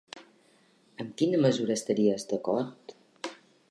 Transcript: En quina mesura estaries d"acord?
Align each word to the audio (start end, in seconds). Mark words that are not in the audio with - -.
En 1.03 1.11
quina 1.21 1.43
mesura 1.45 1.77
estaries 1.81 2.29
d"acord? 2.33 3.01